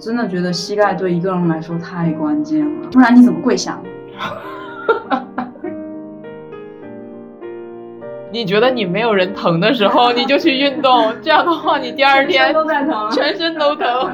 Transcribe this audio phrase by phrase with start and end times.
[0.00, 3.78] 真的觉得膝盖对一个人来说太关键了，不然你怎么跪下？
[8.32, 13.86] 你觉得你没有人疼的时候，你就去运动，这样的话你第二天都在疼，全身都疼。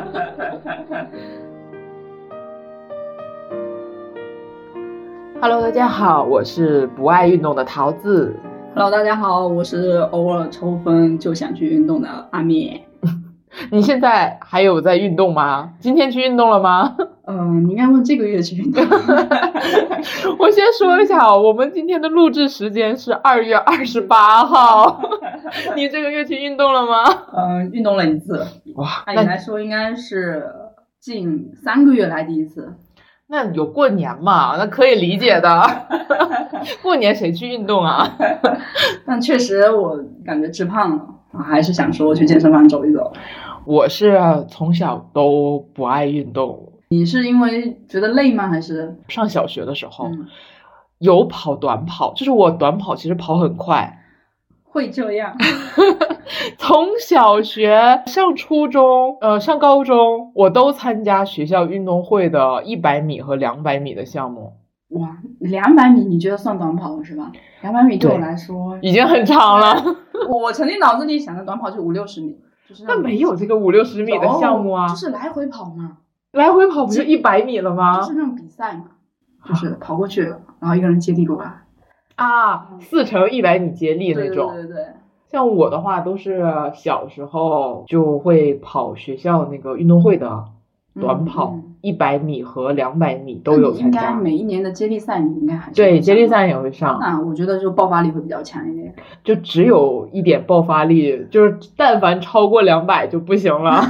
[5.41, 8.34] Hello，大家好，我是不爱运动的桃子。
[8.75, 12.80] Hello，大家好，我是偶尔抽风就想去运动的阿面。
[13.73, 15.73] 你现在还有在运动吗？
[15.80, 16.97] 今天去运动了吗？
[17.27, 18.84] 嗯、你应该问这个月去运动。
[20.39, 25.01] 我先说一下哦，我们今天的录制时间是二月二十八号。
[25.75, 27.05] 你这个月去运动了吗？
[27.37, 30.45] 嗯、运动了一次，哇，按你来说应该是
[31.01, 32.75] 近三个月来第一次。
[33.28, 34.56] 那有过年嘛？
[34.56, 35.61] 那可以理解的。
[36.80, 38.09] 过年谁去运动啊？
[39.05, 43.12] 但确实我感觉吃胖了，啊还是想说去健身房走一走。
[43.66, 48.48] 我是从小都不爱运动，你是因为觉得累吗？
[48.48, 50.27] 还是上小学的时候、嗯
[50.98, 53.98] 有跑短跑，就是我短跑其实跑很快。
[54.64, 55.37] 会这样？
[56.56, 64.55] 从小学上初中，呃，上高中，我都参加学校运动会的一百米和两百米的项目，
[64.89, 67.31] 哇，两百米你觉得算短跑是吧？
[67.61, 69.77] 两百米对我来说，已经很长了。
[70.31, 72.34] 我曾经脑子里想的短跑就五六十米，
[72.69, 75.98] 就是那没有这个五六十米的项目啊，就是来回跑嘛，
[76.33, 78.00] 来回跑不就一百米了吗？
[78.00, 78.84] 就是那种比赛嘛，
[79.45, 80.22] 就是跑过去，
[80.61, 81.62] 然后一个人接力过来，
[82.17, 84.53] 啊，四乘一百米接力那种。
[84.55, 84.84] 对对对。
[85.28, 90.44] 像我的话，都是小时候就会跑学校那个运动会的
[91.00, 94.14] 短跑一百米和两百米都有参加。
[94.14, 96.00] 每一年的接力赛你应该还是对。
[96.00, 98.94] 接力赛也会上，那我觉得就爆发力会比较强一点。
[99.22, 103.83] 就只有一点爆发力，就是但凡超过两百就不行了。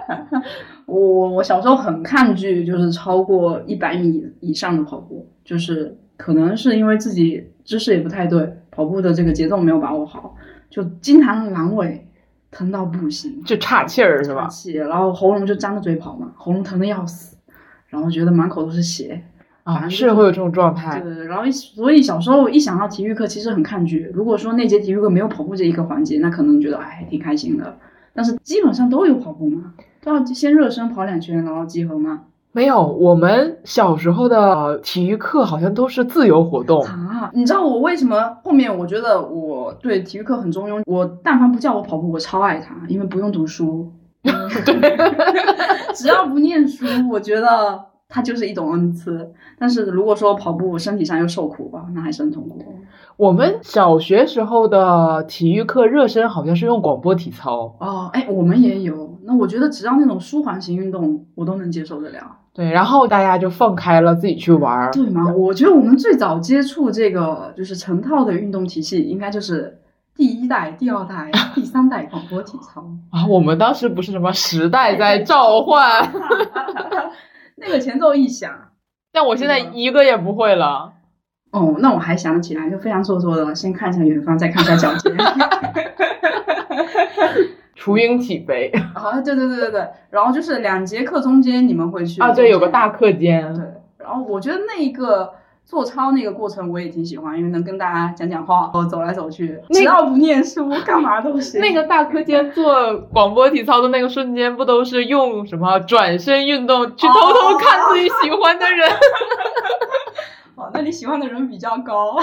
[0.86, 10.34] 我我小时候很抗拒，就是超过一百米以上的跑步，就是可能是因为自己姿势也不太对，跑步的这个节奏没有把握好，
[10.70, 12.07] 就经常阑尾，
[12.50, 14.42] 疼到不行，就岔气儿是吧？
[14.42, 17.36] 岔气，然后喉咙就张着嘴跑嘛，喉咙疼的要死，
[17.88, 19.22] 然后觉得满口都是血。
[19.64, 20.98] 反啊，是会有这种状态。
[20.98, 24.10] 对，然后一所以小时候一想到体育课，其实很抗拒。
[24.14, 27.76] 如果说那节体育课没有跑步这一个环节，那可能觉得哎挺开心的。
[28.14, 32.22] 但是基本上都有跑步嘛，都要先热身跑两圈，然后集合嘛。
[32.52, 36.82] 没有，我们小时候的体育课好像都是自由活动。
[36.84, 40.82] 啊，你知道我为什么后面我觉得我对体育课很中庸？
[40.86, 43.92] 我但凡不叫我跑步，我超爱它，因为不用读书，
[44.22, 44.96] 对
[45.94, 49.32] 只要不念书，我觉得它就是一种恩赐。
[49.58, 52.64] 但是如果说跑步身体上又受苦吧，那还是很痛苦。
[53.16, 57.76] 我们小学时候的体育课热身好像是用广播体操。
[57.80, 59.18] 哦，哎，我们也有。
[59.24, 62.36] 那我觉得只要那种舒缓型运动，我都能接受得了。
[62.54, 64.90] 对，然后大家就放开了自己去玩儿。
[64.92, 65.32] 对吗？
[65.36, 69.80] 我觉得我们最早接触这个就是成套的运动体系，应该就是
[70.16, 72.84] 第一代、第二代、 第三代广播体操。
[73.10, 76.10] 啊，我们当时不是什么时代在召唤，
[77.60, 78.50] 那个前奏一响，
[79.12, 80.92] 但我现在一个也不会了。
[81.50, 85.16] 哦，那我还想起来，就非常做作的，先看一下远方，再看一下脚尖。
[87.74, 93.54] 雏鹰起飞啊，对对对对对，然后就是两节课中间你们会去啊，对，有个大课间。
[93.54, 93.64] 对，
[93.96, 95.32] 然后我觉得那一个
[95.68, 101.60] 做操那个过程我也挺喜欢，因为能跟大家讲讲话，哦， 走来走去，只要不念书， 干嘛都行。
[101.60, 108.88] 那个大课间做广播体操的那个瞬间，不都是用什么转身运动去偷偷看自己喜欢的人？
[110.56, 112.16] 哦，那你喜欢的人比较高。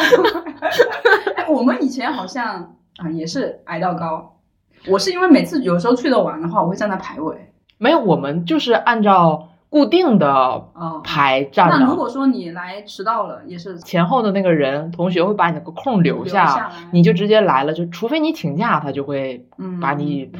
[1.35, 4.38] 哎，我们以前好像啊也是矮到高。
[4.88, 7.53] 我是因为每次有时候去的晚的话，我会站在排位。
[7.77, 20.31] 没有，我们就是按照固定的哦，排站的，那如果说你来迟到了，也是前后的那个人同学会把你那个空留留下，你就直接来了，就除非你请假，他就会嗯把你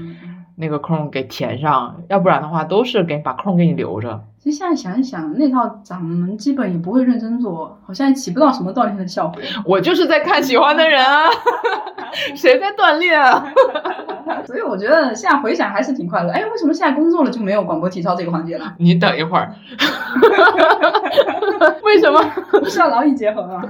[0.56, 4.24] 那个空给填上，要不然的话都是给把空给你留着。
[4.40, 9.42] 其实现在想一想，那套咱们基本也不会认真做，好像也起不到什么锻炼的效果。
[9.66, 11.26] 我就是在看喜欢的人啊，
[12.38, 13.46] 谁在锻炼啊？
[14.46, 16.32] 所以我觉得现在回想还是挺快乐。
[16.32, 18.74] 哎，为什么现在工作了就没有广播体操这个环节了？
[18.78, 19.54] 你等一会儿，
[21.84, 22.22] 为什么？
[22.60, 23.64] 不是要劳逸结合吗？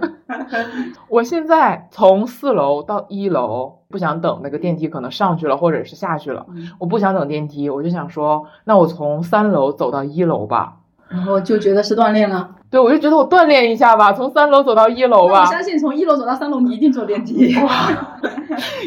[1.09, 10.77] 我现在从四楼到一楼，不想等那个电梯可能上去了或者是下去了，嗯我不想等电梯，我就想说，那我从三楼走到一楼吧。
[11.07, 12.49] 然后就觉得是锻炼了。
[12.75, 15.45] 对，我就觉得我锻炼一下吧，从三楼走到一楼吧我。
[15.45, 17.55] 相信从一楼走到三楼，你一定坐电梯。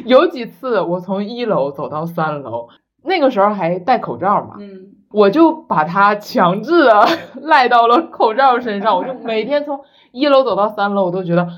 [0.05, 2.69] 有几次我从一楼走到三楼，
[3.03, 7.09] 那个时候还戴口罩嘛，嗯，我就把它强制的
[7.41, 9.81] 赖到了口罩身上，我就每天从
[10.13, 11.49] 一楼走到三楼，我都觉得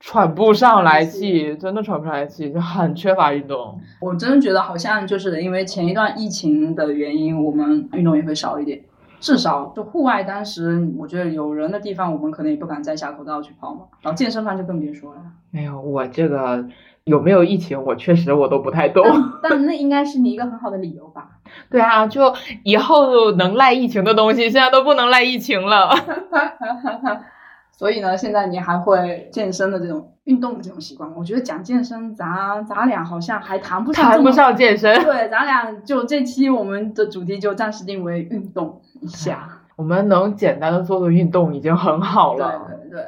[0.00, 3.80] 喘不上来气，真的喘不上来气，就很缺乏运动。
[4.00, 8.80] 我真的觉得好像就是因为前一段疫情的原因，我们运动也会少一点。
[9.20, 13.80] 至少就户外，当时我觉得有人的地方，我们可能也不敢再下口道去跑嘛。
[14.02, 15.20] 然后健身房就更别说了。
[15.50, 16.66] 没有，我这个
[17.04, 19.04] 有没有疫情，我确实我都不太懂。
[19.42, 21.30] 但 但那应该是你一个很好的理由吧？
[21.70, 22.34] 对啊，就
[22.64, 25.90] 以后能赖疫情的东西，现在都不能赖疫情了。
[27.76, 31.16] 所以呢，现在你还会健身的这种运动的这种习惯吗？
[31.18, 34.94] 我觉得讲健身，咱咱俩好像还谈不上，谈不上健身。
[35.04, 39.48] 对，咱俩就这期我们的主题就暂时定为运动一下。
[39.76, 42.66] 我们能简单的做做运动已经很好了。
[42.66, 43.06] 对对对。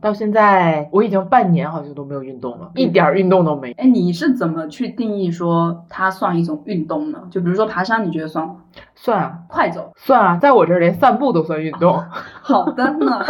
[0.00, 3.72] 到现在我已经半年好像都没有运动了，一点运动都没。
[3.72, 7.22] 哎，你是怎么去定义说它算一种运动呢？
[7.30, 8.56] 就比如说爬山，你觉得算吗？
[8.94, 9.38] 算啊。
[9.48, 9.92] 快走？
[9.96, 12.00] 算啊，在我这儿连散步都算运动。
[12.42, 13.24] 好的呢，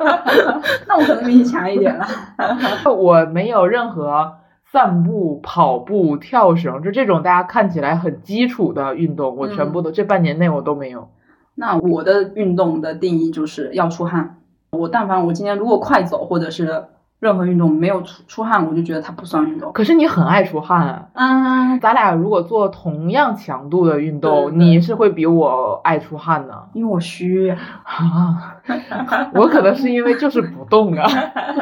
[0.86, 2.06] 那我可能比你强一点了。
[2.94, 4.34] 我没有任何
[4.70, 11.08] 散步、跑步、跳绳，就这种大家看起来很基础的运动，我全部都这半年内我都没有。
[11.54, 14.38] 那我的运动的定义就是要出汗。
[14.72, 16.84] 我但凡我今天如果快走或者是
[17.20, 19.70] 任何运动没有出出汗，我就觉得它不算运动。
[19.72, 21.08] 可是你很爱出汗啊！
[21.12, 28.56] 嗯，咱俩如果做同样强度的运动，你是会比我爱出汗的，因为我虚啊。
[29.34, 31.06] 我可能是因为就是不动啊，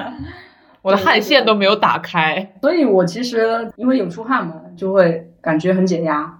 [0.80, 6.38] 我的汗腺都没有打开，所以我其实因为有出汗嘛，就会感觉很解压。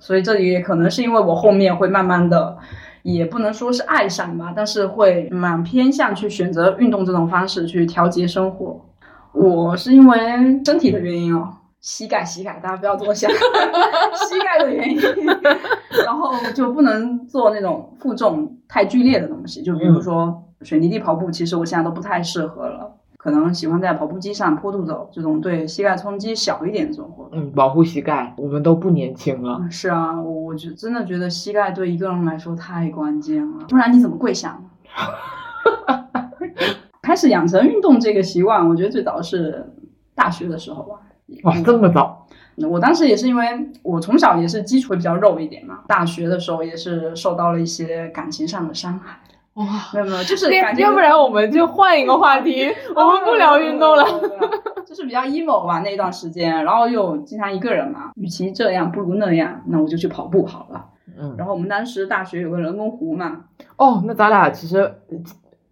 [0.00, 2.58] 所以这里也可能是因为我后面会慢慢的。
[3.02, 8.80] 也不能说是爱上吧，但是会蛮偏向去选择运动这种方式去调节生活。
[9.32, 10.18] 我是因为
[10.64, 11.48] 身体的原因哦，
[11.80, 13.30] 膝盖膝盖，大家不要多想，
[14.28, 15.00] 膝盖的原因，
[16.04, 22.90] 然后就不能做那种负重太剧烈的东西，就比如说水泥地跑步，其实我现在都不太适合了。
[23.18, 27.32] 可能喜欢在跑步机上坡度走，这种对膝盖冲击小一点这种活动。
[27.32, 29.60] 嗯，保护膝盖，我们都不年轻了。
[29.70, 34.70] 是啊，我我觉真的觉得膝盖对一个人来说太关键了，不然你怎么跪下呢？
[37.02, 39.68] 开始养成运动这个习惯，我觉得最早是
[40.14, 41.00] 大学的时候吧。
[41.42, 42.24] 哇，这么早？
[42.70, 43.44] 我当时也是因为
[43.82, 49.18] 我从小也是基础比较肉一点嘛，大学的时候也是受到了一些感情上的伤害。
[49.58, 54.04] 哇，没有没有，就是感觉，要不然我们就换一个话题， 我们不聊运动了。
[54.86, 60.86] 就是比较 emo 吧那段时间，然后又经常一个人嘛，与其这样不如那样，那我就去跑步好了。
[61.20, 63.44] 嗯，然后我们当时大学有个人工湖嘛。
[63.76, 64.94] 哦，那咱俩其实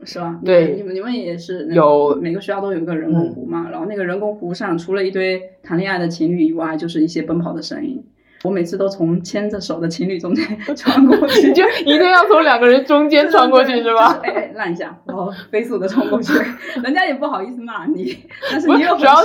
[0.04, 0.38] 是吧？
[0.44, 8.04] 对，你们你们也是有每个学校都有一个人工湖嘛，然后那个人工湖上除了一堆谈恋爱的情侣以外，就是一些奔跑的声音。
[8.44, 10.44] 我每次都从牵着手的情侣中间
[10.76, 14.20] 穿过去，就一定要从两个人中间穿过去是吧？
[14.22, 16.32] 哎哎，让一下，然后飞速的冲过去，
[16.82, 18.16] 人家也不好意思骂你，
[18.50, 19.16] 但是你又主要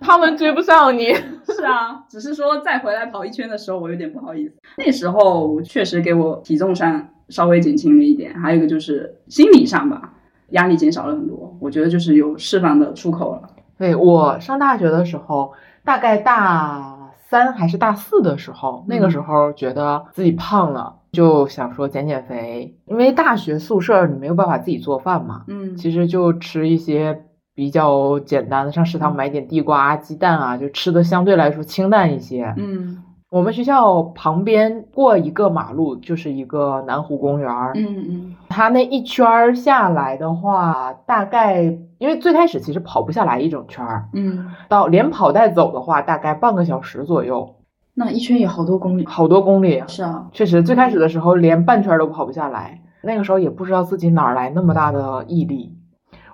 [0.00, 1.14] 他们追不上你。
[1.50, 4.54] 是啊，只是说再回来跑一圈的时候，我有点不好意思。
[4.76, 10.12] 那时候确实给我体重上稍微减轻了一点，还有一个就是心理上吧，
[10.50, 11.56] 压力减少了很多。
[11.58, 13.48] 我觉得就是有释放的出口了。
[13.78, 15.52] 对我上大学的时候，
[15.84, 16.97] 大概大。
[17.30, 22.74] 三还是大四的时候，那个时候觉得自己胖了，就想说减减肥。
[22.86, 32.54] 因为大学宿舍你没有办法自己做饭嘛，嗯，其实就吃一些比较简单的，上食堂买点地瓜、鸡蛋啊，就吃的相对来说清淡一些。
[32.56, 41.76] 嗯，我们学校旁边过一个马路就是一个南湖公园，嗯嗯，它那一圈下来的话，大概。
[41.98, 47.56] 因为最开始其实跑不下来一整圈儿，嗯，到连跑带走的话，大概半个小时左右。
[47.94, 49.82] 那一圈也好多公里，好多公里。
[49.88, 55.76] 是啊，确实最开始的时候连半圈都跑不下来，那个时候也不知道自己哪来那么大的毅力。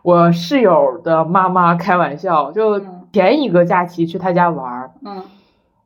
[0.03, 2.81] 我室友的妈妈开玩笑，就
[3.13, 5.23] 前一个假期去他家玩儿，嗯。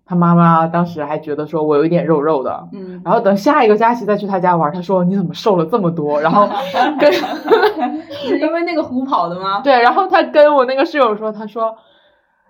[0.08, 6.18] 他妈妈当时还觉得说我有一点肉肉的，嗯，然后等下一个假期再去他家玩，他说你怎么瘦了这么多？
[6.22, 6.48] 然后
[6.98, 7.12] 跟
[8.10, 9.60] 是因为那个湖跑的吗？
[9.60, 11.76] 对，然后他跟我那个室友说，他说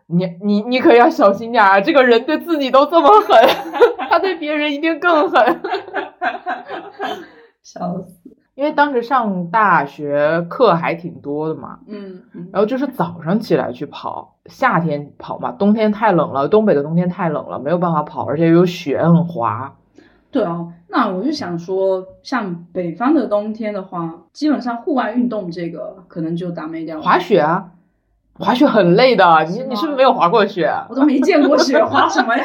[0.06, 3.44] 你你你可要小心点啊，这个人对自己都这么狠，
[4.08, 5.60] 他对别人一定更狠，
[7.64, 8.27] 笑死。
[8.58, 19.72] 因为当时上大学课还挺多的嘛，嗯，然后就是早上起来去跑，夏天跑嘛，冬天太冷了，东北的冬天太冷了，没有办法跑，而且有雪很滑。
[20.32, 27.00] 对哦，那我就想说，像北方的冬天的话，基本上户外运动这个可能就打没掉。
[27.00, 27.70] 滑雪啊，
[28.38, 30.72] 滑雪很累的，你是你是不是没有滑过雪？
[30.88, 32.44] 我都没见过雪，滑什么呀？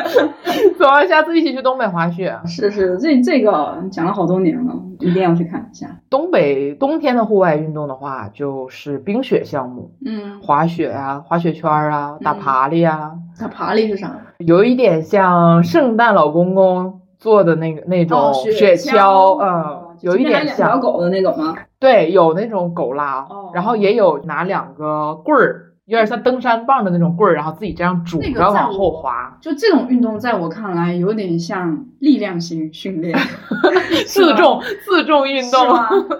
[0.78, 2.38] 走啊，下次一起去东北滑雪。
[2.46, 5.88] 是是，这这个讲了好多年了，一定要去看一下。
[6.10, 14.14] 东北冬天的户外运动的话，就是冰雪项目，嗯，滑雪啊，滑雪圈儿啊，打嗯爬犁啊，打爬犁是啥？
[14.38, 20.68] 有一点像圣诞老公公做的那个那种哦，雪橇，嗯，有一点像。
[20.68, 21.54] 两条狗的那种吗？
[21.84, 33.14] 对，有那种狗拉，哦然后也有拿两个棍儿，有点像登山棒的那种棍儿，然后自己这样拄着往后滑，就这种运动，在我看来有点像力量型训练，
[34.08, 35.60] 自重自重运动。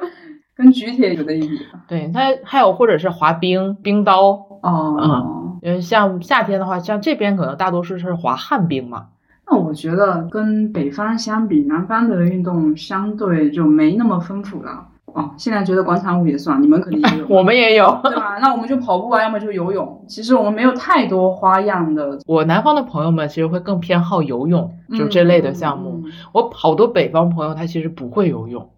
[0.55, 1.59] 跟举铁有的一比。
[1.89, 4.31] 对，它还有或者是滑冰冰刀，
[4.63, 9.07] 哦，嗯，像夏天的话，像这边可能大多数是滑旱冰嘛。
[9.47, 14.87] 那我觉得跟北方相比，南方的运动相对就没那么丰富了。
[15.15, 18.37] 哦，现在觉得广场舞也算，你们肯定也有， 我们也有，对吧？
[18.43, 20.05] 那我们就跑步啊，要么就游泳。
[20.09, 26.03] 其实我们没有太多花样的我南方的朋友们其实会更偏好游泳，就这类的项目。
[26.33, 28.69] 我好多北方朋友他其实不会游泳。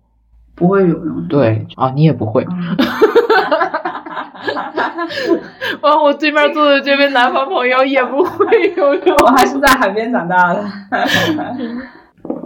[0.55, 1.27] 不会游泳。
[1.29, 2.47] 对啊，你也不会。
[2.51, 2.77] 嗯
[5.83, 9.17] 哇，我对面坐的这位南方朋友也不会游泳。
[9.25, 10.65] 我还是在海边长大的，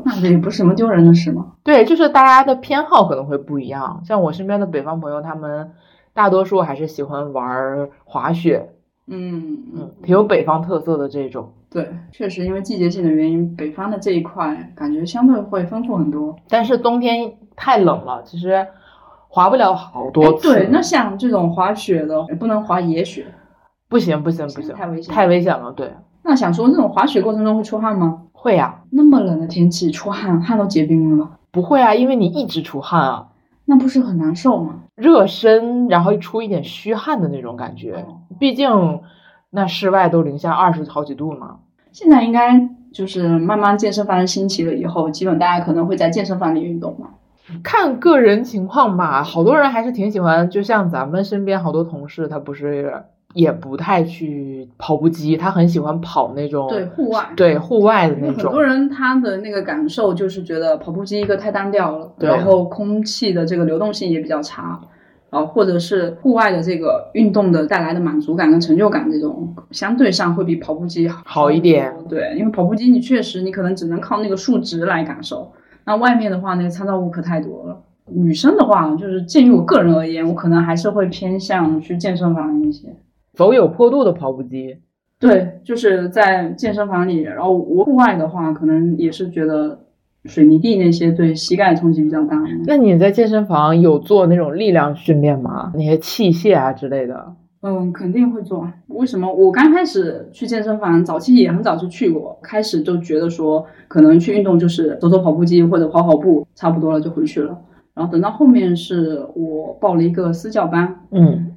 [0.05, 1.53] 那这也不是什么丢人的事嘛。
[1.63, 4.03] 对，就是大家的偏好可能会不一样。
[4.05, 5.71] 像我身边的北方朋友，他们
[6.13, 8.71] 大多数还是喜欢玩滑雪，
[9.07, 11.53] 嗯嗯，挺有北方特色的这种。
[11.71, 16.35] 对，确实因为季节性的原因，北方的这一块感觉相对会丰富很多。
[16.49, 18.67] 但是冬天太冷了，其实
[19.29, 20.33] 滑不了好多。
[20.41, 23.27] 对，那像这种滑雪的，不能滑野雪。
[23.89, 25.73] 不行不行不行，太危险太危险了。
[25.73, 28.23] 对，那想说，这种滑雪过程中会出汗吗？
[28.43, 33.29] 会呀、那么冷的天气出汗，汗都结冰了，不会啊，因为你一直出汗啊，
[33.67, 34.77] 那不是很难受吗？
[34.95, 37.97] 热身，然后出一点虚汗的那种感觉。
[37.97, 39.01] 哦毕竟
[39.51, 41.59] 那室外都零下二十好几度嘛。
[41.93, 47.09] 现在应该就是慢慢健身房兴起了以后，基本大家可能会在健身房里运动嘛。
[47.63, 53.03] 看个人情况吧，好多人还是挺喜欢，就像咱们身边好多同事，他不是
[53.35, 57.29] 也不太去跑步机，他很喜欢跑那种对，户外。
[57.37, 58.63] 对户外的那种很多。
[58.63, 64.81] 人他的那个感受就是觉得跑步机一个太单调了，然后空气的这个流动性也比较差，
[65.31, 71.95] 然后或者是户外的这个运动的带来的满足感跟成就感，这种相对上会比跑步机好一点。
[72.09, 75.53] 对，因为跑步机你确实你可能只能靠那个数值来感受，
[75.85, 77.81] 那外面的话那个参照物可太多了。
[78.13, 82.89] 女生的话，就是鉴于我个人而言，我可能还是会偏向去健身房一些。
[83.33, 84.79] 走有坡度的跑步机，
[85.19, 89.79] 对，就是在健身房里，然后我户外的话，可能也是觉得
[90.25, 92.37] 水泥地那些对膝盖冲击比较大。
[92.67, 95.73] 那你在健身房有做那种力量训练吗？
[95.75, 97.35] 那些器械啊之类的？
[97.63, 98.67] 嗯，肯定会做。
[98.87, 99.31] 为什么？
[99.31, 107.59] 我刚开始去健身房，早期也很早就去过，开始就觉得说，可能去运动就是走走跑步机或者跑跑步，差不多了就回去了。
[107.93, 111.50] 然后等到后面是我报了一个私教班，嗯，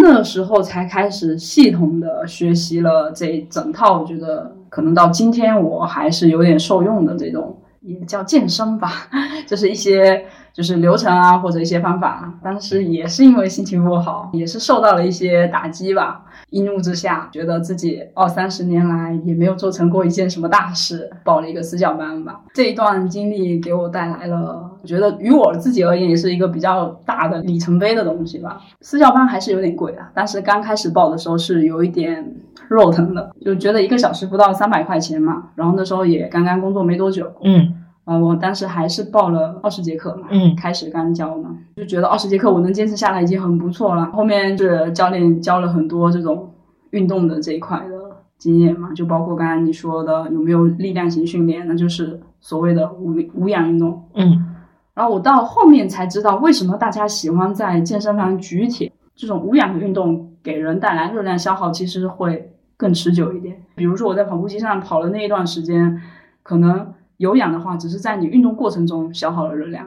[0.00, 8.90] 那时候才开始系统的学习了这整套，我觉得可能到今天我还是有点受用的这种，也叫健身吧，
[9.46, 12.32] 就是一些就是流程啊或者一些方法。
[12.42, 22.40] 当时也是因为心情不好，也是受到了一些打击吧，一怒之下觉得自己二三十年来也没有做成过一件什么大事，报了一个私教班吧。
[22.52, 28.60] 这一段经历给我带来了，我觉得于我自己而言也是一个比较大的里程碑的东西吧。
[28.80, 32.34] 私教班还是有点贵啊，当时刚开始报的时候是有一点
[32.68, 37.74] 肉疼的，就觉得一个小时不到三百块钱嘛，然后那时候也刚刚工作没多久，嗯
[38.10, 44.06] 啊，我当时还是报了二十节课嘛，嗯开始刚教嘛，就觉得二十节课我能坚持下来已经很不错了。
[44.06, 46.52] 后面是教练教了很多这种
[46.90, 54.04] 运动的这一块的经验嘛，就包括刚才你说的有没有力量型训练，那就是所谓的无无氧运动。
[54.14, 54.46] 嗯
[54.92, 63.56] 然后我到后面才知道，为什么大家喜欢在健身房举铁这种无氧的运动，给人带来热量消耗其实会更持久一点。
[63.76, 66.02] 比如说我在跑步机上跑了那一段时间，
[66.42, 69.86] 可能有氧的话，只是在你运动过程中消耗了热量，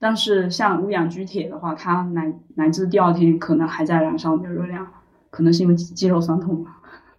[0.00, 4.84] 但是像无氧举铁的话，它乃乃至第二天可能还在燃烧你的热量，
[5.30, 6.72] 可能是因为肌肌肉酸痛吧。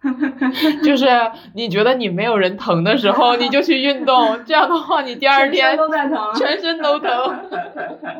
[0.84, 1.06] 就是
[1.54, 7.08] 你觉得你没有人疼的时候，你就去运动，这样的话，你第二全天身都在疼，全身都疼。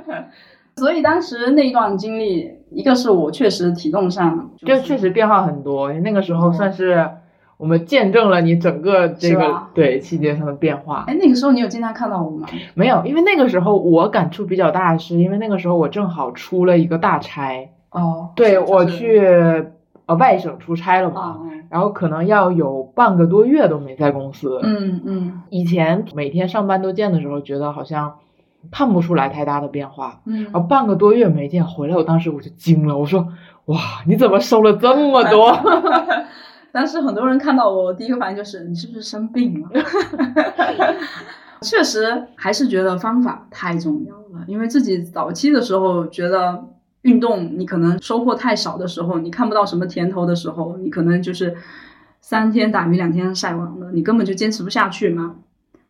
[0.76, 7.07] 所以当时那一段经历，一个是我确实体重上就确实变化很多，那个时候算是
[7.59, 11.05] 我们见证了你整个这个对细节上的变化。
[11.07, 12.47] 哎，那个时候你有经常看到我吗？
[12.75, 19.21] 没有，因为那个时候我感触比较大，是因为那个时候我正好出了一个大差，哦，对就是我去
[20.07, 24.61] 呃外省出差了嘛，啊，然后可能要有半个多月都没在公司。
[24.63, 28.17] 嗯嗯以前每天上班都见的时候，觉得好像
[28.71, 30.21] 看不出来太大的变化。
[30.27, 33.29] 嗯然后半个多月没见，回来我当时我就惊了，我说
[33.65, 35.51] 哇，你怎么瘦了这么多？
[36.76, 39.71] 但是很多人看到我，第一个反应就是你是不是生病了？
[41.62, 46.62] 确实还是觉得方法太重要了，因为自己早期的时候觉得
[47.00, 51.56] 运动，你可能收获太少的时候，你看不到什么甜头的时候，你可能就是
[52.21, 55.37] 三天打鱼两天晒网的，你根本就坚持不下去嘛。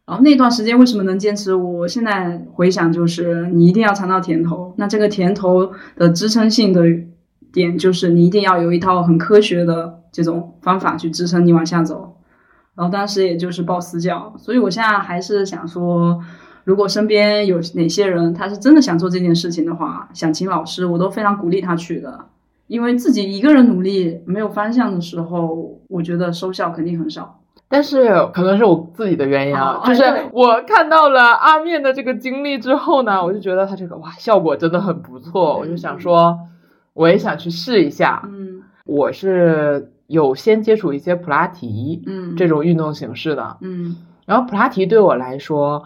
[0.06, 1.52] 然后那段时间为什么能坚持？
[1.52, 4.72] 我现在回想，就是你一定要尝到甜头。
[4.76, 6.82] 那这个甜头的支撑性的
[7.56, 12.18] 点，就是你一定要有一套很科学的这种方法去支撑你往下走。
[12.74, 16.20] 然后当时也就是报私教，所以我现在还是想说，
[16.64, 22.26] 如果身边有哪些人他是真的想做这件事情的话，想请老师，我都非常鼓励他去的。
[22.66, 27.40] 因为自己一个人努力没有方向的时候，我觉得收效肯定很少。
[27.68, 36.38] 但是可能是我自己的原因啊， 就是我看到了阿面的这个经历之后呢，我就觉得他这个哇效果真的很不错，我就想说
[36.96, 38.22] 我也想去试一下。
[38.26, 45.82] 嗯我是有先接触一些普拉提嗯，这种运动形式的，嗯然后普拉提对我来说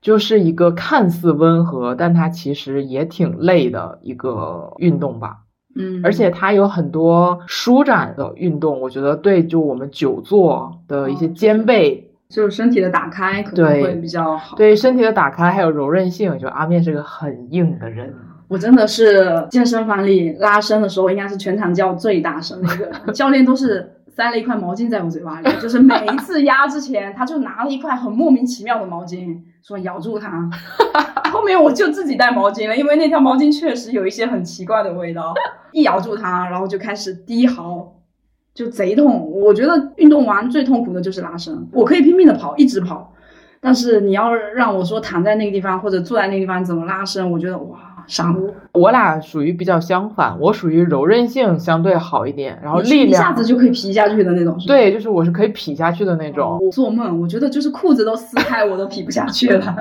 [0.00, 5.38] 就是一个看似温和，但它其实也挺累的一个运动吧。
[5.74, 14.56] 嗯，而且它有很多舒展的运动，我觉得对就我们久坐的一些哦肩背，就是身体的打开可能会比较好。
[14.56, 18.14] 对身体的打开还有柔韧性，就阿面是个很硬的人。
[18.48, 30.48] 我真的是健身房里拉伸的时候，应该是全场叫最大声的一个， 教练都是塞了一块毛巾在我嘴巴里，就是每一次压之前，他就拿了一块很莫名其妙的毛巾，说咬住它。
[31.32, 35.34] 后面我就自己带毛巾了，因为那条毛巾确实有一些很奇怪的味道，
[35.72, 37.92] 一咬住它，然后就开始低嚎。
[38.54, 41.68] 就贼痛，我觉得运动完最痛苦的就是拉伸。
[41.72, 43.12] 我可以拼命的跑，一直跑，
[43.60, 48.54] 但是你要让我说躺在那个地方或者坐在那个地方怎么拉伸，我觉得哇，傻我。
[48.72, 56.58] 我俩属于比较相反，我属于柔韧性相对好一点，然后力量一下子就可以劈下去的那种，对，就是我是可以劈下去的那种。
[56.60, 59.76] 我做梦，我觉得就是裤子都撕开，我都劈不下去了，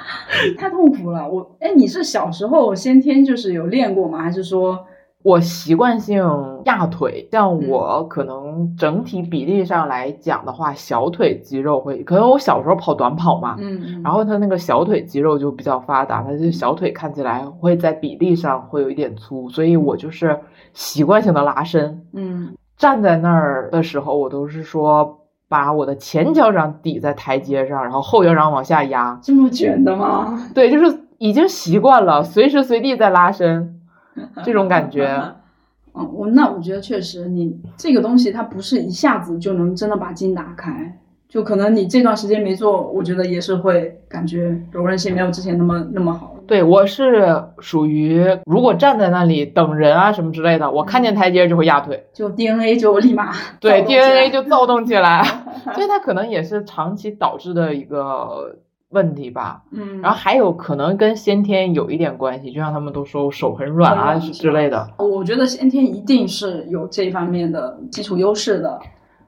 [0.58, 1.28] 太痛苦了。
[1.28, 4.22] 我，哎，你是小时候先天就是有练过吗？
[4.22, 4.78] 还是说，
[5.24, 6.24] 我习惯性
[6.64, 20.38] 压腿，像嗯我可能整体比例上来讲的话，小腿肌肉会，可能我小时候跑短跑嘛，嗯，然后他那个小腿肌肉就比较发达，他就小腿看起来会在比例上会有一点粗，所以我就是
[20.72, 22.00] 习惯性的拉伸。
[22.12, 29.18] 嗯，站在那儿的时候，我都是说把我的前脚掌抵在台阶上，然后后脚掌往下压。
[29.20, 30.48] 这么卷的吗？
[30.54, 33.77] 对，就是已经习惯了，随时随地在拉伸，
[34.44, 35.08] 这种感觉。
[35.94, 40.96] 嗯，我那我觉得确实，你这个东西它不是一下子就能真的把筋打开，
[41.28, 46.34] 就可能你这段时间没做，我觉得也是会感觉柔韧性没有之前那么那么好。
[46.46, 55.22] 对我是属于，如果站在那里等人啊什么之类的，我看见台阶就会压腿，就 DNA 就立马对 DNA 就躁动起来，
[55.74, 58.56] 所以它可能也是长期导致的一个
[58.90, 59.62] 问题吧。
[59.70, 64.88] 嗯，然后还有可能跟先天有一点关系，就像他们都说我手很软啊之类的。
[64.98, 68.78] 我觉得先天一定是有这方面的基础优势的。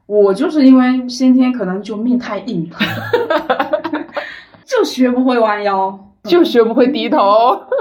[0.06, 2.68] 我就是因为先天可能就命太硬，
[4.66, 7.18] 就学不会弯腰，就学不会低头，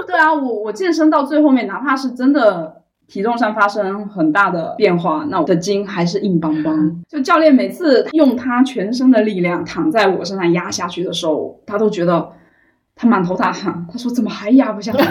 [0.06, 2.79] 对啊，我我健身到最后面，哪怕是真的
[3.10, 7.02] 体重上发生很大的变化，那我的筋还是硬邦邦。
[7.08, 12.30] 就教练每次用他全身的力量躺在我身上压下去的时候，他都觉得
[12.94, 15.02] 他满头大汗，他说怎么还压不下去？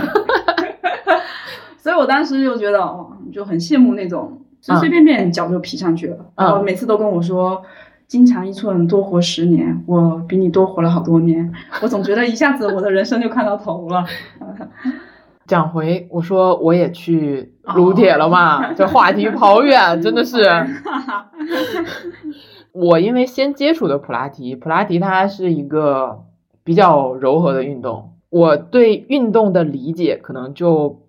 [1.78, 7.62] 所以我当时就觉得哇，就很羡慕那种随随便便脚就劈上去了，嗯然后每次都跟我说。
[8.10, 9.84] 筋长一寸，多活十年。
[9.86, 11.48] 我比你多活了好多年，
[11.80, 14.04] 我总觉得一下子我的人生就看到头了。
[15.50, 20.44] 讲回我说我也去撸铁了嘛， 这话题跑远，真的是。
[22.72, 26.26] 我因为先接触的普拉提，普拉提它是一个
[26.64, 31.02] 比较柔和的运动，我对运动的理解可能就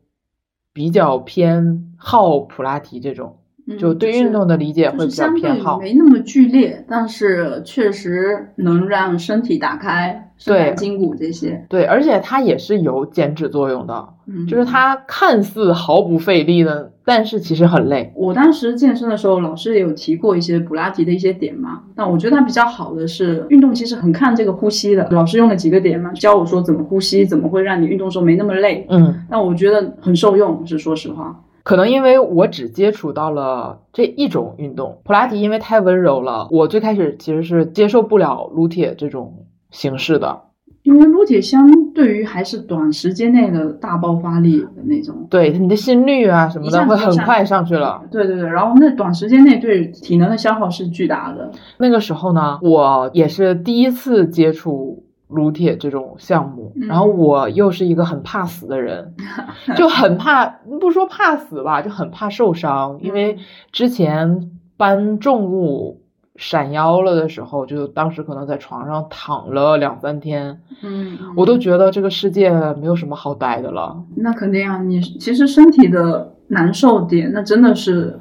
[0.72, 3.37] 比较偏好普拉提这种，
[3.79, 5.79] 就对运动的理解会比较偏好。
[5.79, 11.64] 没那么剧烈，但是确实能让身体打开，伸展筋骨这些。
[11.68, 18.11] 对，而且它也是有减脂作用的，嗯，就是它看似毫不费力的，但是其实很累。
[18.16, 21.83] 我当时健身的时候，老师也有提过一些普拉提的一些点嘛。
[21.94, 25.07] 那我觉得它比较好的是，运动其实很看这个呼吸的。
[25.11, 28.87] 老师用了几个点嘛，教我说怎么呼吸，怎么会让你运动时候没那么累。
[28.88, 31.44] 嗯，那我觉得很受用，是说实话。
[31.62, 40.42] 可能因为我只接触到了这一种运动，普拉提因为太温柔了，我最开始其实是接受不了撸铁这种形式的。
[40.83, 48.00] 因为撸铁相对于还是短时间内的大爆发力的那种，对你的心率啊什么的会很快上去了。
[48.11, 51.50] 对对对，然后那短时间内对体能的消耗是巨大的。
[51.76, 59.14] 那个时候呢，我也是第一次接触撸铁这种项目，然后我又是一个很怕死的人，
[59.76, 60.46] 就很怕，
[60.80, 63.37] 不说怕死吧，就很怕受伤，因为
[63.70, 65.99] 之前搬重物。
[66.40, 72.50] 闪腰了的时候，就当时可能在床上躺了两三天，嗯，我都觉得这个世界
[72.81, 73.94] 没有什么好待的了。
[74.16, 78.18] 那肯定啊，你其实身体的难受点，那真的是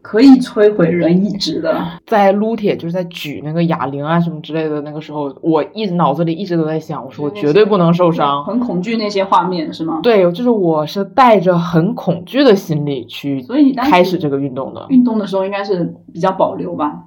[0.00, 1.78] 可以摧毁人意志的。
[2.06, 10.00] 在撸铁，就是在举那个哑铃啊什么之类的那个时候，我一直脑子里一直都在想，我说我绝对不能受伤，很恐惧那些画面是吗？
[10.02, 14.86] 对，就是我是带着很恐惧的心理去，所以你开始这个运动的。
[14.88, 17.04] 运动的时候应该是比较保留吧。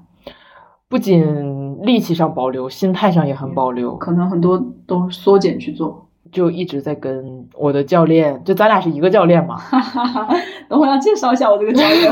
[0.92, 3.96] 不仅力气上保留，心态上也很保留。
[3.96, 9.56] 可能很多都缩减去做，就一直在跟我的教练，就咱俩是一个教练嘛。
[10.68, 12.12] 等会要介绍一下我这个教练，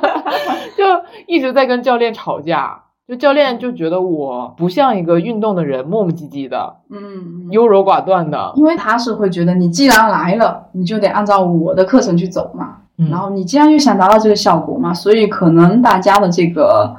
[0.78, 0.84] 就
[1.26, 2.84] 一直在跟教练吵架。
[3.06, 8.52] 就教练就觉得我不像一个运动的人，磨磨唧唧的，嗯，优柔寡断的。
[8.56, 12.78] 因为他是会觉得你既然来了，你就得按照我的课程去走嘛。
[13.10, 16.96] 然后你既然又想达到这个效果嘛，所以可能大家的这个。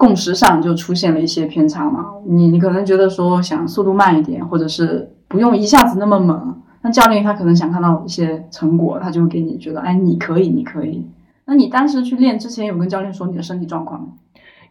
[0.00, 11.06] 共识上就出现了一些偏差嘛，你你可能觉得说想速度慢一点，或者是不用一下子那么猛，那教练他可能想看到一些成果，他就会给你觉得，哎，你可以，你可以。
[11.44, 14.08] 那你当时去练之前有跟教练说你的身体状况吗？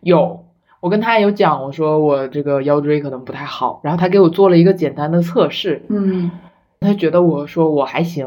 [0.02, 0.46] 有，
[0.80, 6.32] 我跟他有讲，我说我这个腰椎可能不太好，然后他给我做了一个简单的测试，嗯，
[6.80, 8.26] 他觉得我说我还行。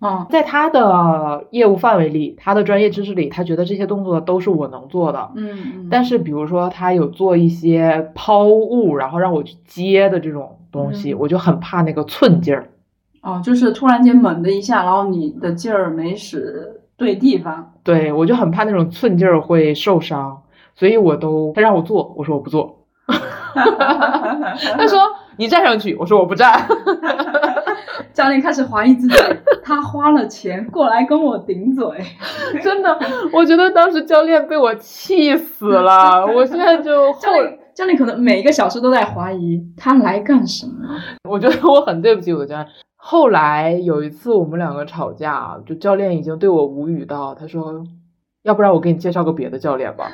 [0.00, 5.30] 嗯，在他的业务范围里，他的专业知识里，他觉得这些动作都是我能做的。
[5.34, 12.70] 嗯，但是比如说他有做一些抛物，然后让我去接的这种东西，我就很怕那个寸劲儿。
[13.22, 17.72] 哦，就是突然间猛的一下，然后你的劲儿没使对地方。
[17.82, 20.42] 对，我就很怕那种寸劲儿会受伤，
[20.76, 22.84] 所以我都他让我做，我说我不做。
[23.08, 25.00] 他说
[25.36, 26.64] 你站上去，我说我不站。
[28.18, 29.14] 教练开始怀疑自己，
[29.62, 31.86] 他花了钱过来跟我顶嘴，
[32.60, 32.98] 真的，
[33.32, 36.26] 我觉得当时教练被我气死了。
[36.34, 40.72] 我现在就教练，教练可能每一个小时都在怀疑他来干什么。
[41.30, 42.66] 我觉得我很对不起我的教练。
[42.96, 47.84] 后来有一次我们两个吵架，就教练已经对我无语到，他说。
[48.44, 50.10] 要不然我给你介绍个别的教练吧，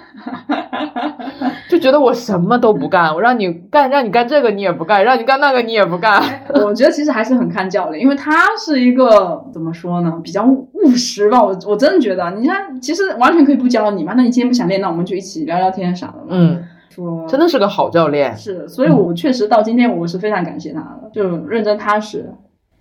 [1.74, 6.22] 就觉得我什么都不干， 我让你干，让你干这个你也不干，让你干那个你也不干。
[6.64, 11.42] 我觉得其实还是很看教练，因为他是一个怎么说呢，比较务实吧。
[11.42, 14.12] 我我真的觉得，你看，其实完全可以不教你嘛。
[14.16, 16.28] 那你今天不想练，那我们就一起聊聊天啥的嘛。
[16.28, 18.36] 嗯，说真的是个好教练。
[18.36, 22.32] 是，所以我确实到今天我是非常感谢他的，就认真踏实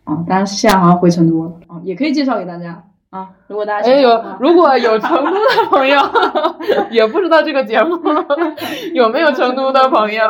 [0.03, 0.23] 啊。
[0.27, 2.83] 当然现在好像回成都了啊，也可以介绍给大家。
[3.13, 5.97] 啊，如果大家哎有如果有成都的朋友，
[6.89, 7.95] 也不知道这个节目
[8.95, 10.23] 有没有成都的朋友，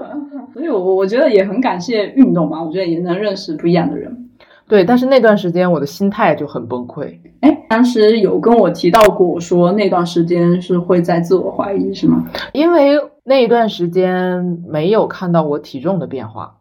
[0.54, 4.30] 所以我我觉得也很感谢运动吧，我觉得也能认识不一样的人。
[4.66, 7.18] 对，但是那段时间我的心态就很崩溃。
[7.42, 12.24] 哎，当时有跟我提到过，说那段时间是会在自我怀疑，是吗？
[12.54, 16.54] 因为那一段时间没有看到我体重的变化。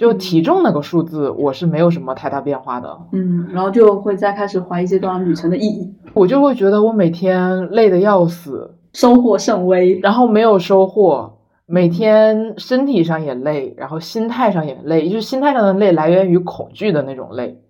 [0.00, 2.98] 就体重那个数字，我是没有什么太大变化的。
[3.12, 5.92] 嗯，然后就会再开始怀疑这段旅程的意义。
[6.14, 11.30] 我就会觉得我每天累得要死，收获甚微，然后没有收获，
[11.66, 17.60] 每天身体上也累，然后心态上也累，就是心态上的累来源于恐惧的那种累。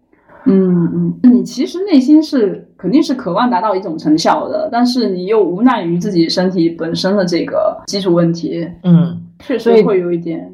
[0.45, 8.65] 嗯嗯，你其实内心是肯定是渴望达到一种成效的，但是你又无奈于自己身体本身的这个基础问题。
[8.85, 10.49] 嗯，确实会有一点。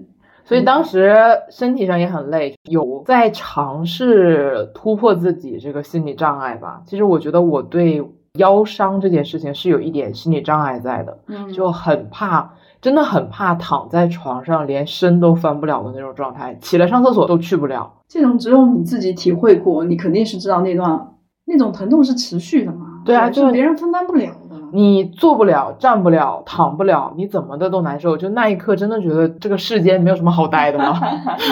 [0.46, 1.12] 所以当时
[1.50, 6.80] 身体上也很累，有在尝试突破自己这个心理障碍吧。
[6.86, 8.02] 其实我觉得我对
[8.38, 12.48] 腰伤这件事情是有一点心理障碍在的，嗯，就很怕，
[12.80, 17.92] 真的很怕躺在床上连身都翻不了的那种状态，起来上厕所都去不了。
[18.06, 21.08] 这种只有你自己体会过，你肯定是知道那段
[21.44, 23.02] 那种疼痛是持续的嘛。
[23.04, 24.30] 对啊，就是别人分担不了。
[24.72, 28.16] 你坐不了，站不了，躺不了，你怎么的都难受。
[28.16, 31.00] 就那一刻，真的觉得这个世间没有什么好待的了。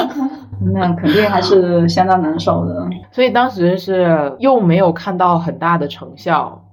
[0.74, 2.88] 那肯定还是相当难受的。
[3.10, 6.64] 所以当时是又没有看到很大的成效，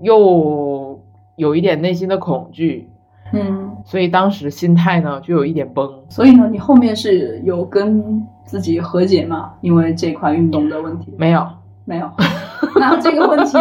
[0.00, 1.00] 又
[1.36, 2.90] 有一点内心的恐惧。
[3.32, 5.90] 嗯，所以当时心态呢就有一点崩。
[6.08, 9.52] 所以呢，你后面是有跟自己和解吗？
[9.60, 11.12] 因为这块运动的问题？
[11.18, 11.46] 没有。
[11.84, 12.10] 没有。
[12.76, 13.58] 那这个问题，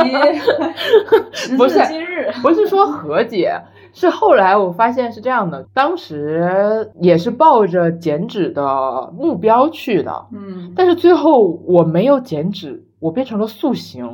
[1.34, 3.62] 时不是至今日，不是说和解，
[3.94, 14.06] 是后来我发现是这样的，当时也是抱着减脂的目标去的，嗯，但是最后我没有减脂，我变成了塑形，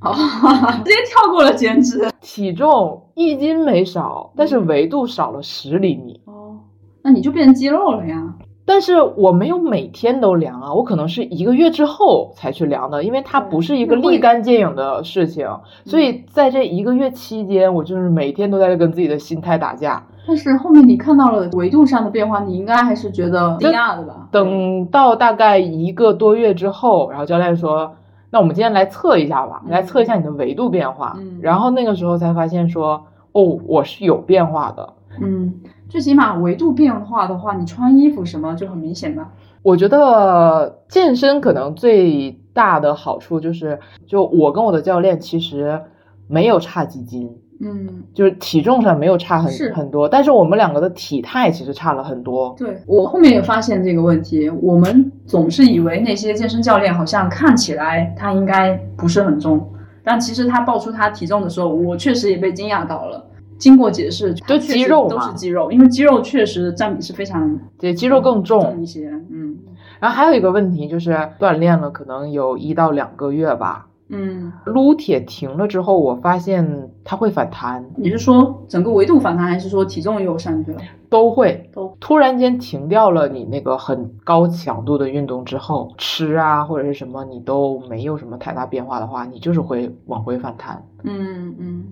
[0.00, 0.14] 哦，
[0.84, 2.08] 直接跳过了减脂。
[2.20, 6.20] 体重一斤没少，但是维度少了十厘米。
[6.26, 6.58] 哦，
[7.02, 8.34] 那你就变成肌肉了呀。
[8.68, 15.48] 但是我没有每天都量啊，我可能是一个月之后才去量的，因为它不是一个立竿见影的事情，
[15.86, 20.04] 所以在这一个月期间，我就是每天都在跟自己的心态打架。
[20.26, 24.28] 但是后面你看到了维度上的变化，你应该还是觉得惊讶的吧？
[24.30, 27.94] 等到大概一个多月之后，然后教练说
[28.30, 31.16] ：“那我们今天来测一下吧，嗯来测一下你的维度变化。
[31.18, 34.92] 嗯然后那个时候才发现说：“哦，我是有变化的。
[35.22, 35.54] 嗯，
[35.88, 39.32] 最起码维度变化的话，你穿衣服什么就很明显吧？
[39.62, 45.80] 我觉得健身可能最大的好处就是，就我跟我的教练其实
[46.28, 47.28] 没有差几斤，
[47.60, 52.54] 嗯，就是体重上没有差很是很多，但是我们两个的体态其实差了很多。
[52.56, 59.72] 对我后面也发现这个问题，我们总是以为那些健身教练好像看起来他应该不是很重，
[60.04, 63.24] 但其实他报出他体重的时候，我确实也被惊讶到了。
[63.58, 68.62] 经过解释，都肌肉都是肌肉，因为肌肉确实占比是非常对，肌肉更重。
[68.62, 69.10] 重一些。
[69.30, 69.56] 嗯
[70.00, 80.80] 然后还有一个问题就是锻炼了可能有一到两个月吧，嗯，撸铁停了之后，我发现它会反弹，你是说整个维度反弹，还是说体重又上去了？
[81.10, 81.68] 都会。
[81.74, 90.80] 都突然间停掉了你那个很高强度的运动之后，吃啊或者是什么你都没有什么太大变化的话，你就是会往回反弹。
[91.02, 91.84] 嗯嗯，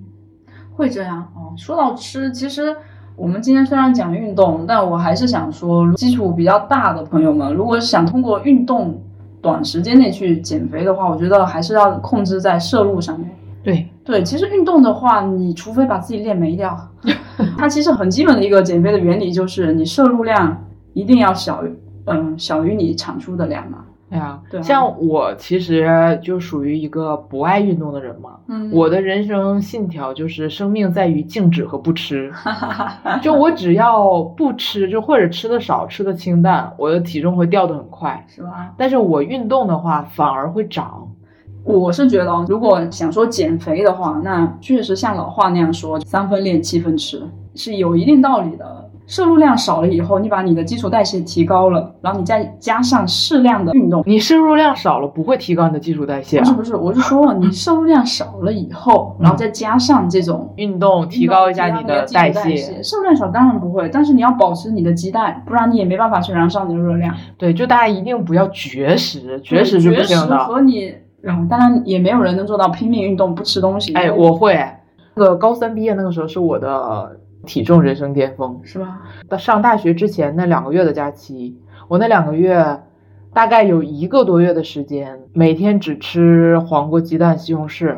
[0.77, 1.53] 会这样哦。
[1.57, 2.77] 说到吃，其实
[3.17, 9.01] 我们今天虽然讲运动，但我还是想说，基础比较大的朋友们，如果想通过运动
[9.41, 13.31] 短时间内去减肥的话，我觉得还是要控制在摄入上面。
[13.63, 16.77] 对，对，其实运动的话，你除非把自己练没掉，
[17.59, 23.79] 它其实很基本的一个减肥的原理就是你摄入量一定要小于，嗯，小于你产出的量嘛。
[24.11, 28.37] 哎呀，对啊像我其实就属于一个不爱运动的人嘛。
[28.49, 32.33] 嗯我的人生信条就是生命在于静止和不吃，
[33.21, 38.25] 就我只要不吃，就或者吃的少，吃的清淡，我的体重会掉的很快。
[38.29, 38.73] 是吧？
[38.77, 41.09] 但是我运动的话，反而会长。
[41.65, 47.21] 我是觉得哦，如果想说减肥的话，那确实像老话那样说，三分练七分吃
[47.57, 48.86] 是有一定道理的。
[49.07, 56.45] 摄入量少了以后，你把你的基础代谢提高了，然后你再加上适量的运动，你摄入量少了，不会提高你的基础代谢、啊。
[56.45, 62.57] 不是不是，我是说你摄入量少了以后，然后再加上这种运动提高一下你的的代谢。
[62.57, 62.83] 谢。
[62.83, 67.15] 摄入量少当然不会，但是你要保持你的基带，不然你也没办法去燃烧你的热量。
[67.39, 70.39] 对，就大家一定不要绝食，绝食是不行绝食的。
[70.45, 73.95] 和你，然后，当然也没有人能做到拼命运动不吃东西。
[73.95, 74.59] 哎，我会。
[75.19, 78.61] 那个高三毕业那个时候是我的体重人生巅峰。
[78.65, 79.01] 是吧？
[79.29, 81.57] 到上大学之前那两个月的假期，
[81.89, 82.83] 我那两个月
[83.33, 87.97] 大概有一个多月的时间，每天只吃黄瓜、鸡蛋、西红柿，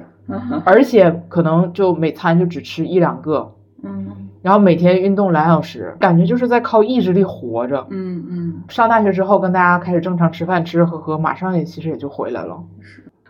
[0.64, 4.06] 而且可能就每餐就只吃一两个，嗯
[4.40, 7.84] 然后每天运动两小时，感觉就是在靠意志力活着。
[7.90, 12.56] 嗯嗯，上大学之后跟大家开始正常吃饭、吃吃喝喝，马上也其实也就回来了。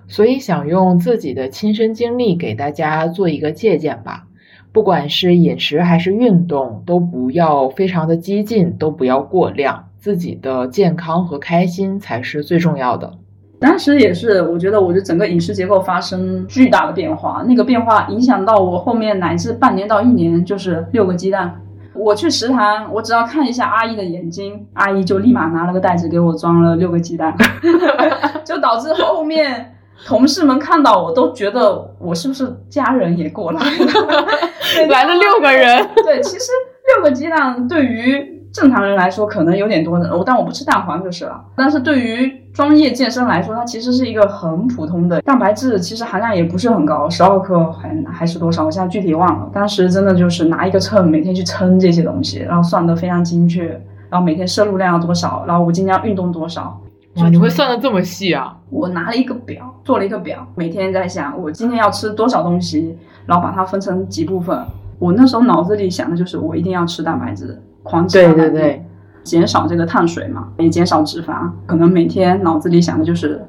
[0.06, 4.26] 所以想用自己的亲身经历给大家做一个借鉴吧。
[4.72, 13.12] 不管是饮食还是运动，都不要非常的激进，都不要过量，自己的健康和开心才是最重要的。
[13.60, 21.60] 当时也是，我觉得我的整个饮食结构发生巨大的变化，那个变化影响到我后面乃至半年到一年，就是六个鸡蛋。
[21.92, 27.36] 我去食堂，我只要看一下阿姨的眼睛，阿姨就立马拿了个袋子给我装了六个鸡蛋，
[28.46, 29.74] 就导致后面
[30.06, 34.28] 同事们看到我都觉得我是不是家人也过来了，
[34.88, 36.50] 来了六个人， 对，其实
[36.94, 41.40] 六个鸡蛋对于正常人来说可能有点多的，我但我不吃蛋黄就是了。
[41.54, 49.50] 但是对于专业健身来说，它其实是一个很普通的蛋白质，其实含量也不是很高，十二克还还是多少，我现在具体忘了。
[49.52, 53.68] 当时真的就是拿一个秤，每天去称这些东西，然后算得非常精确，
[54.10, 56.80] 然后每天摄入量要多少，然后我今天要运动多少。
[57.16, 58.56] 哇，你会算的这么细啊？
[58.70, 62.96] 我拿了一个表，做了一个表，每天在想我今天要吃多少东西，
[63.28, 64.58] 然后把它分成几部分。
[64.98, 68.86] 我那时候脑子里想的就是我一定要吃蛋白质，狂吃对蛋白质，对对，
[69.22, 71.48] 减少这个碳水嘛，也减少脂肪。
[71.66, 73.46] 可能每天脑子里想的就是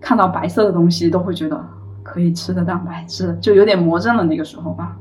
[0.00, 1.60] 看到白色的东西都会觉得
[2.02, 4.96] 可以吃的蛋白质，就有点魔怔了那个时候吧。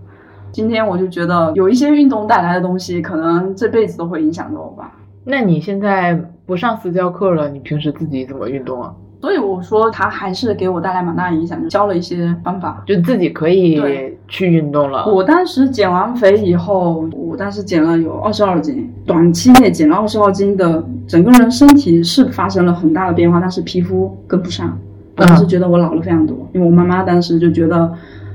[0.51, 4.91] 今天我就觉得有一些运动带来的东西，可能这辈子都会影响到我吧。
[5.25, 8.93] 那你现在不上私教课了，你平时自己怎么运动啊？
[9.21, 12.83] 所以我说他还是给我带来蛮大影响，就教了一些方法。
[12.85, 13.81] 就自己可以
[14.27, 15.05] 去运动了。
[15.05, 24.77] 我当时减完肥以后，我当时减了有二十二斤，短期内减了二十二斤的，整个人身体是发生了很大的变化，但是皮肤跟不上。
[25.17, 27.91] 我当时觉得我老了非常多，因为我妈妈当时就觉得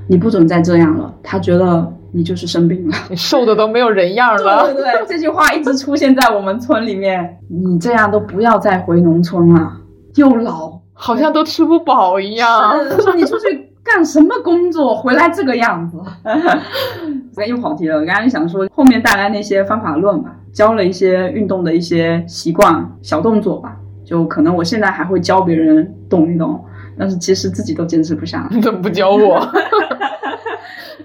[0.07, 2.95] 你不准再这样了，她觉得你就是生病了。
[3.11, 4.65] 你瘦的都没有人样 了。
[4.65, 7.37] 对对对，这句话一直出现在我们村里面。
[7.49, 9.73] 你这样都不要再回农村了，
[10.17, 12.79] 又老，好像都吃不饱一样。
[12.91, 15.99] 是说你出去干什么工作，回来这个样子。
[17.49, 23.77] 又跑题了，我刚刚想说后面带来那些方法论吧，教了一些运动的一些习惯、小动作吧。
[24.05, 26.63] 就可能我现在还会教别人动一动，
[26.99, 28.49] 但是其实自己都坚持不下来。
[28.55, 29.41] 你怎么不教我？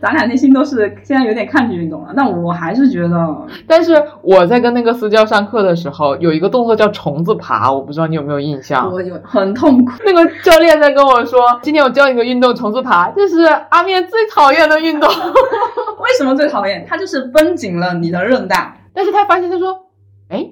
[0.01, 3.35] 咱俩内心都是现在有点抗拒运动了，但我还是觉得
[3.67, 8.91] 但是我在跟那个私教上课的时候，有一个动作叫虫子爬，我不知道你有没有印象。
[8.91, 9.91] 我有很痛苦。
[10.05, 15.09] 那个教练在跟我说，今天我教你个运动，虫子爬，这是阿面最讨厌的运动。
[15.99, 16.85] 为什么最讨厌？
[16.87, 19.87] 他就是绷紧了你的韧带，但是他发现他说，
[20.29, 20.51] 哎，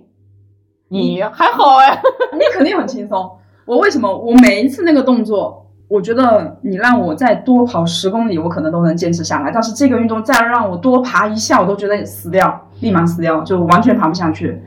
[0.90, 2.02] 你还好哎，
[2.34, 3.32] 你肯定很轻松。
[3.66, 4.18] 我为什么？
[4.18, 5.63] 我每一次那个动作，
[5.94, 9.52] 我觉得你让我再多跑十公里，我可能都能坚持下来。
[9.54, 14.60] 但是这个运动再让我多爬一下，我都觉得死掉，立马死掉，就完全爬不下去。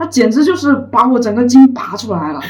[0.00, 2.40] 那简直就是把我整个筋拔出来了，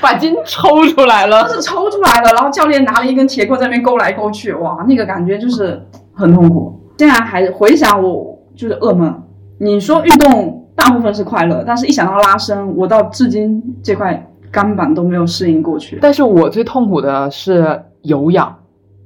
[0.00, 1.48] 把筋抽出来了。
[1.48, 2.30] 是抽出来了。
[2.34, 6.80] 然后教练拿了一根铁棍在那边勾来勾去，哇，那个感觉就是很痛苦。
[6.98, 9.12] 现在还回想我就是噩梦。
[9.58, 15.98] 你说运动大部分是快乐，但是一想到拉伸，我到至今这块钢板都没有适应过去。
[16.00, 18.54] 但是我最痛苦的是有氧，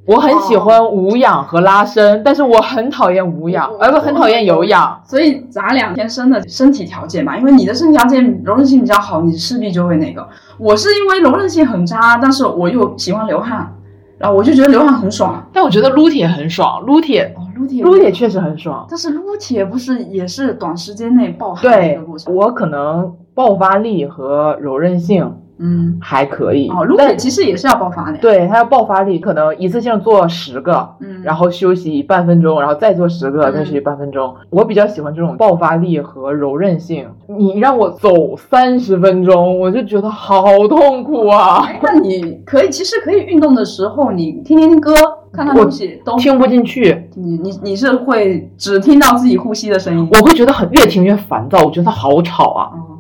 [0.07, 5.01] 我很喜欢无氧和拉伸，但是我很讨厌无氧，我呃不很讨厌有氧。
[5.05, 10.27] 所以咱俩天生的身体条件嘛，因为你的身体条件柔韧性比较好，你势必就会那个。
[10.59, 13.73] 我是因为柔韧性很差，但是我又喜欢流汗，
[14.19, 15.45] 然后我就觉得流汗很爽。
[15.53, 18.87] 但我觉得撸铁很爽，撸铁哦，撸铁，撸铁确实很爽。
[18.89, 22.35] 但是撸铁不是也是短时间内爆汗的一个过程？
[22.35, 34.35] 我可能爆发力和柔韧性嗯，还可以，哦，撸但铁其实也是要爆发的。，对它要爆发力，可能一次性做十个，嗯，然后休息半分钟，然后再做十个，嗯再休息半分钟。
[34.51, 37.09] 我比较喜欢这种爆发力和柔韧性。
[37.27, 44.95] 你让我走三十分钟，我就觉得好痛苦啊，哎，那你可以，其实可以运动的时候，你听听歌，
[45.33, 50.07] 看看东西都听不进去，你你你是会只听到自己呼吸的声音。
[50.13, 52.69] 我会觉得很越听越烦躁，我觉得好吵啊。
[52.75, 52.96] 哦，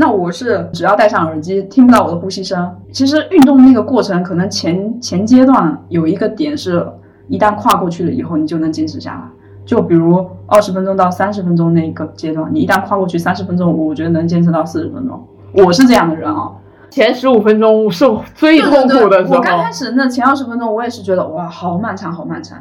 [0.00, 2.72] 那我是只要戴上耳机，听不到我的呼吸声。
[2.92, 6.86] 其实运动那个过程，可能前前阶段有一个点是，
[7.26, 9.22] 一旦跨过去了以后，你就能坚持下来。
[9.66, 15.20] 就比如二十分钟到三十分钟那一个阶段，你一旦跨过去三十分钟，我觉得能坚持到四十分钟。
[15.52, 16.52] 我是这样的人啊，
[16.90, 18.04] 前十五分钟是
[18.36, 22.56] 最痛苦的时候对对对我，刚开始那前二十分钟，我也是觉得哇，好漫长，好漫长。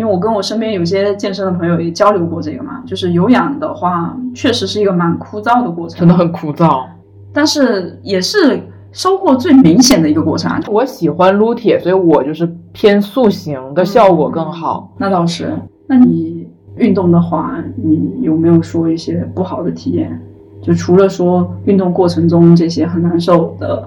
[0.00, 6.86] 因为我跟我身边有些健身的朋友也交流过这个嘛，就是有氧的话，确实是一个蛮枯燥的过程，真的很枯燥。
[7.34, 8.58] 但是也是
[8.92, 10.58] 收获最明显的一个过程啊。
[10.68, 14.90] 我喜欢撸铁，所以我就是偏塑形的效果更好。
[14.96, 15.52] 那倒是。
[15.86, 20.18] 那你运动的话，你有没有说一些不好的体验？
[20.62, 23.86] 就除了说运动过程中这些很难受的、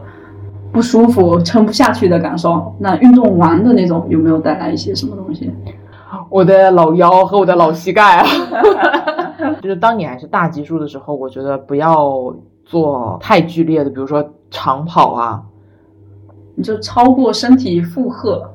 [0.72, 5.50] 不舒服、撑不下去的感受，那运动完的那种有没有带来一些什么东西？
[6.34, 8.26] 我的老腰和我的老膝盖啊，
[9.62, 15.44] 就是当你还是大基数的时候，我觉得不要做太剧烈的，比如说长跑啊，
[16.56, 18.50] 你就超过身体负荷。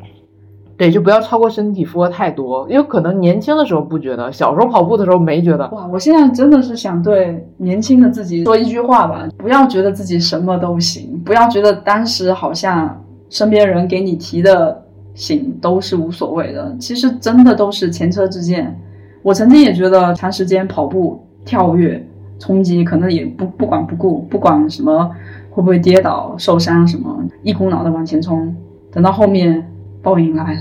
[0.76, 5.68] 对，就不要超过身体负荷太多，因为可能年轻的时候不觉得，小时候跑步的时候没觉得。
[5.70, 14.82] 哇，我现在真的是想对年轻的自己说一句话吧：不要觉得自己什么都行，不要觉得当时好像身边人给你提的
[15.18, 18.80] 醒都是无所谓的，其实真的都是前车之鉴。
[19.22, 22.06] 我曾经也觉得长时间跑步、跳跃、
[22.38, 25.10] 冲击，可能也不不管不顾，不管什么
[25.50, 28.54] 会不会跌倒、受伤什么，一股脑的往前冲，
[28.92, 29.68] 等到后面
[30.00, 30.60] 报应来了。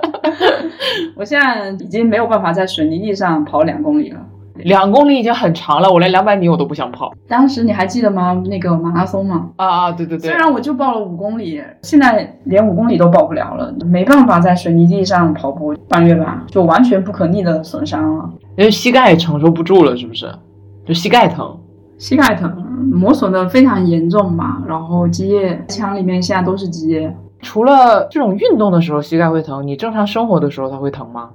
[1.16, 4.20] 我现在已经没有办法在水泥地上跑两公里了。
[4.64, 7.12] 两公里已经很长了，我连两百米我都不想跑。
[7.28, 8.40] 当时你还记得吗？
[8.46, 20.30] 那个马拉松吗，啊啊，对对对虽，然我就报了五公里，现在连五公里都报不了了，没办法在水泥地上跑步半月板，就完全不可逆的损伤了，因为膝盖也承受不住了，是不是？
[20.86, 21.56] 就膝盖疼。
[21.98, 22.50] 膝盖疼，
[22.92, 27.16] 磨损的非常严重嘛，然后积液，腔里面现在都是积液。
[27.40, 31.30] 除了这种运动的时候膝盖会疼，你正常生活的时候它会疼吗？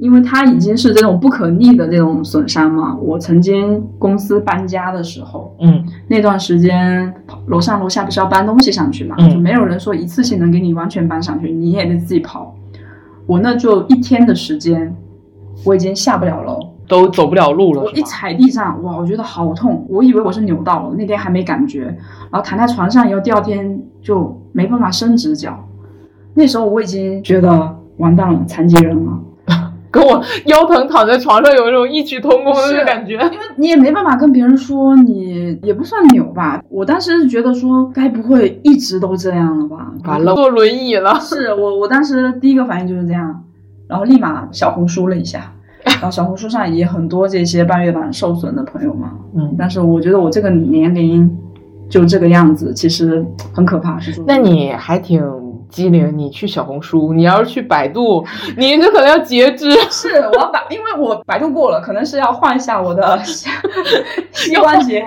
[0.00, 2.96] 因为它已经是这种不可逆的这种损伤嘛。
[2.96, 7.14] 我曾经公司搬家的时候，嗯，那段时间
[7.46, 9.30] 楼上楼下不是要搬东西上去嘛，嗯。
[9.30, 12.56] 就没有人说一次性能给你完全搬上去，你也得自己跑。
[13.26, 14.96] 我那就一天的时间，
[15.64, 21.82] 我已经下不了楼，都走不了路了，我一踩地上，哇，我觉得好痛，我以为我是扭到了，那天还没感觉，
[22.30, 25.62] 然后躺在床上以后，第二天就没办法伸直脚，
[26.32, 29.20] 那时候我已经觉得完蛋了，残疾人了。
[29.90, 33.14] 跟我腰疼躺在床上有一种异曲同工的感觉。
[33.14, 39.92] 因为你也没办法跟别人说你也不算扭吧，我当时是觉得说该不会一直都这样了吧？
[40.04, 41.18] 完了，坐轮椅了。
[41.20, 43.44] 是我我当时第一个反应就是这样，
[43.88, 45.52] 然后立马小红书了一下，
[45.84, 51.28] 然后小红书上也很多这些半月板受损的朋友嘛，嗯，但是我觉得我这个年龄
[51.88, 54.24] 就这个样子，其实很可怕，是说。
[54.26, 55.22] 那你还挺
[55.70, 58.24] 机灵，你去小红书，你要是去百度，
[58.58, 59.70] 你这可能要截肢。
[59.90, 63.18] 是我要百，因为我百度过了，可能是要换一下我的
[64.32, 65.06] 膝关节。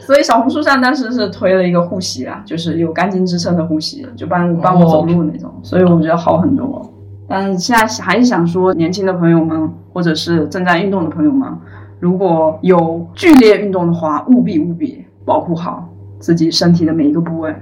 [0.00, 6.90] 所以小红书上当时是推了一个护膝啊，就是有钢筋支撑的护膝，就帮帮我走路那种，所以我觉得好很多。
[7.28, 11.48] 但是现在还是想说，年轻的朋友们，或者是正在运动的朋友们，
[12.00, 15.86] 如果有剧烈运动的话，务必务必保护好
[16.18, 17.54] 自己身体的每一个部位。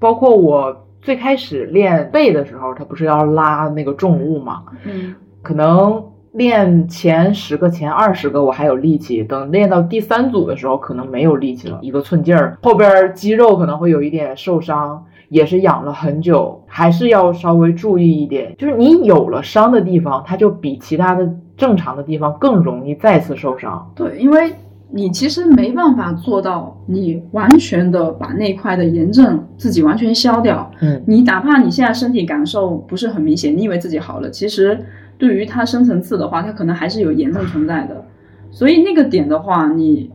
[0.00, 4.64] 包括我最开始练背的时候，他不是要拉那个重物嘛？
[4.84, 18.54] 嗯可能练前十个、前二十个我还有力气，等练到第三组的时候，可能没有力气了，一个寸劲儿，后边肌肉可能会有一点受伤，也是养了很久，还是要稍微注意一点。
[18.58, 23.90] 就是你有了伤的地方，它就比其他的正常的地方更容易再次受伤。
[23.94, 24.52] 对，因为
[24.92, 30.70] 你其实没办法做到你完全的把那块的炎症自己完全消掉。
[30.80, 34.78] 嗯，你哪怕你现在身体感受不是很明显，你以为自己好了，其实
[35.16, 38.04] 对于它深层次的话，它可能还是有炎症存在的。
[38.50, 40.10] 所以那个点的话，你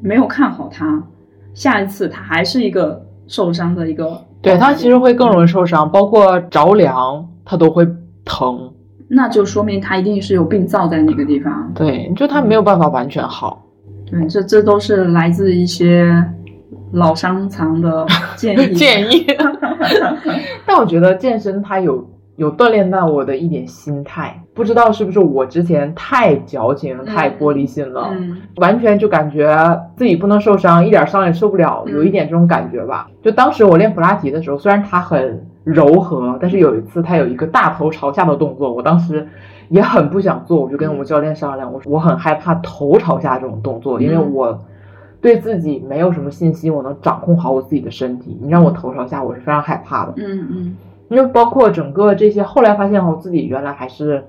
[0.00, 1.02] 没有看好它，
[1.52, 4.24] 下一次它还是一个受伤的一个。
[4.40, 7.86] 对，它其实会更容易受伤，包括着凉，它都会
[8.24, 8.72] 疼。
[9.08, 11.72] 那就说明它一定是有病灶在那个地方。
[11.74, 13.66] 对，就它没有办法完全好。
[14.10, 16.12] 对，这这都是来自一些
[16.92, 18.06] 老商藏的
[18.36, 18.72] 建议。
[18.74, 19.26] 建议。
[20.66, 22.06] 但我觉得健身它有
[22.36, 33.08] 有锻炼到我的一点心态，不知道是不是我之前太矫情、太玻璃心了，嗯完全就感觉自己不能受伤，一点伤也受不了，嗯有一点这种感觉吧。
[33.22, 39.26] 就当时我练普拉提的时候，虽然它很柔和，但是有一次它有一个大头朝下的动作，我当时。
[39.70, 44.62] 也很不想做，我就跟我们教练商量，我说我很害怕头朝下这种动作，因为嗯我
[45.20, 48.38] 对自己没有什么信心，我能掌控好我自己的身体。
[48.42, 50.12] 你让我头朝下，我是非常害怕的。
[50.16, 50.76] 嗯嗯
[51.08, 54.24] 因为包括整个这些，后来发现我自己原来还是，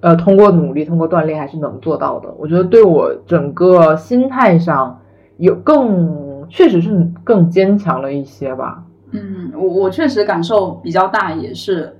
[0.00, 2.32] 呃，通过努力，通过锻炼还是能做到的。
[2.38, 5.00] 我觉得对我整个心态上
[5.36, 8.84] 有更，确实是更坚强了一些吧。
[9.10, 11.96] 嗯，我我确实感受比较大，也是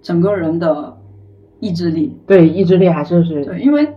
[0.00, 0.96] 整个人的
[1.62, 2.14] 意志力。
[2.26, 3.88] 对，意志力还是是对，因为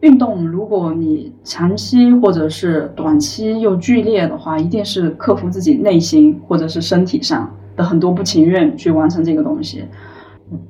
[0.00, 9.84] 运动，如果你长期或者是短期又剧烈的话，一定是克服自己内心或者是身体上的很多不情愿去完成这个东西。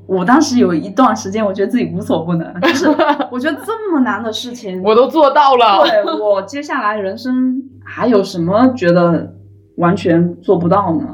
[0.07, 2.87] 我当时有一段时间，我觉得自己无所不能，就是
[3.31, 5.87] 我觉得这么难的事情，我都做到了。
[5.87, 9.33] 对我接下来人生还有什么觉得
[9.77, 11.07] 完全做不到呢？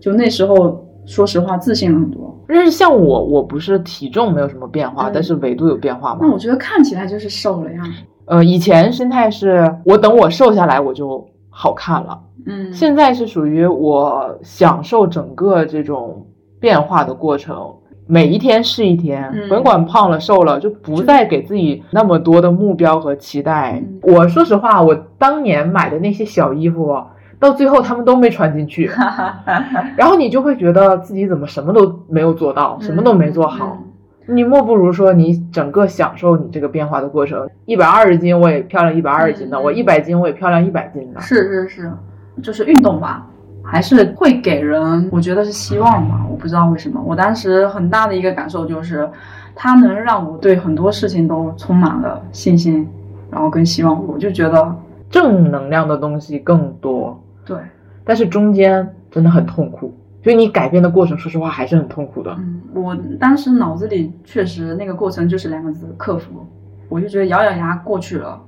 [0.00, 2.39] 就那时候，说实话，自信了很多。
[2.52, 6.18] 但是像我，我不是体重没有什么变化，嗯但是维度有变化嘛。
[6.22, 7.80] 那我觉得看起来就是瘦了呀。
[8.26, 16.26] 呃，以前心态是我等我瘦下来我就好看了，嗯，现在是属于我享受整个这种
[16.60, 17.74] 变化的过程，
[18.06, 23.82] 每一天是一天，嗯甭管胖了瘦了，就不再给自己那么多的目标和期待。
[23.84, 26.96] 嗯我说实话，我当年买的那些小衣服，
[27.40, 33.78] 到最后他们都没穿进去，哈哈哈哈然后你就会觉得自己怎么什么都没有做到，什么都没做好。
[33.80, 33.86] 嗯
[34.26, 37.48] 你莫不如说，你整个享受你这个变化的过程。
[37.64, 41.20] 一百二十斤我也漂亮一百二十斤的，嗯我一百斤我也漂亮一百斤的。
[41.20, 41.92] 是是是，
[42.40, 43.26] 就是运动吧，
[43.64, 46.24] 还是会给人，我觉得是希望吧。
[46.30, 49.08] 我不知道为什么，我当时很大的一个感受就是，
[49.56, 52.88] 它能让我对很多事情都充满了信心，
[53.32, 54.06] 然后跟希望。
[54.06, 54.76] 我就觉得，
[55.10, 57.19] 正能量的东西更多，
[57.50, 57.58] 对，
[58.04, 59.92] 但是中间真的很痛苦。
[60.22, 62.30] 所以你改变的过程，说实话还是很痛苦的。
[62.38, 66.46] 嗯，我当时脑子里确实那个过程就是两个字：克服。
[66.88, 68.40] 我就觉得咬咬牙过去了，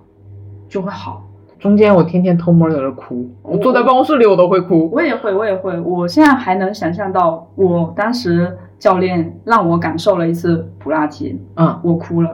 [0.69, 1.27] 就会好。
[1.59, 4.89] 中间我天天偷摸在那哭，我坐在办公室里我都会哭。
[4.93, 5.81] 我也会，我也会。
[5.81, 12.31] 我现在还能想象到，我当时教练让我感受了一次普拉提，嗯，我哭了。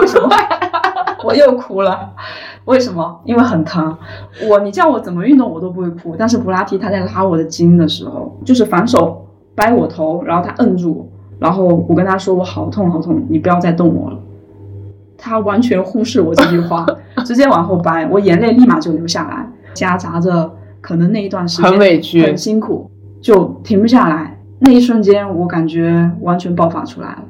[0.00, 0.28] 为什么？
[1.24, 2.10] 我又哭了。
[2.66, 3.20] 为什么？
[3.24, 3.96] 因为很疼。
[4.48, 14.18] 我你叫我怎么运动我都不会哭，但是普拉提他在拉我的筋的时候，就是反手掰我头，然后他摁住，然后我跟他说我好痛好痛，你不要再动我了。
[15.16, 16.86] 他完全忽视我这句话，
[17.24, 20.50] 直接往后掰，我眼泪立马就流下来，夹杂着
[20.80, 24.38] 可能那一段时间很委屈很辛苦，就停不下来。
[24.60, 27.22] 那一瞬间，我感觉完全爆发出来了。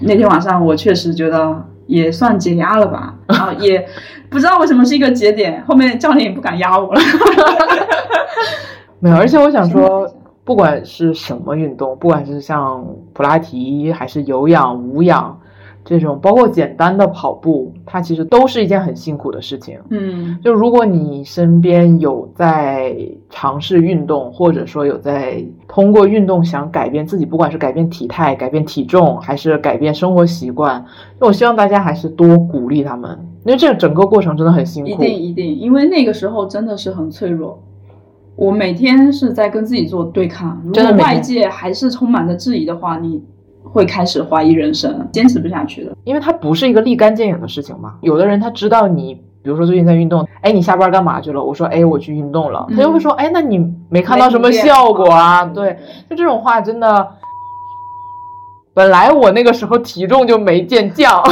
[0.00, 3.84] 那天晚上，我确实觉得也算解压了吧，然后也
[4.30, 7.00] 不知道为什么是一个节点， 后面教练也不敢压我了。
[9.00, 10.08] 没有，而且我想说，
[10.44, 15.39] 不管是什么运动，不管是像普拉提还是有氧、无氧
[15.84, 19.78] 这种，包括简单的跑步，它其实都是一件很辛苦的事情。
[19.88, 22.96] 嗯就如果你身边有在
[23.28, 30.84] 尝试运动，或者说有在通过运动想改变自己，不管是改变体态、改变体重，还是改变生活习惯，
[31.18, 34.90] 那我希望大家还是多鼓励他们，因为这整个过程真的很辛苦。
[34.90, 37.60] 一定一定，因为那个时候真的是很脆弱。
[38.36, 43.22] 我每天是在跟自己做对抗，如果外界还是充满着质疑的话，你
[43.62, 45.96] 会开始怀疑人生，坚持不下去的。
[46.04, 47.94] 因为它不是一个立竿见影的事情嘛。
[48.02, 51.42] 有的人他知道你，比如说最近在运动，哎，你下班干嘛去了？
[51.42, 52.66] 我说，哎，我去运动了。
[52.70, 53.58] 嗯他就会说，哎，那你
[53.88, 55.44] 没看到什么效果啊？
[55.44, 57.08] 对，就这种话真的。
[58.72, 61.22] 本来我那个时候体重就没见降，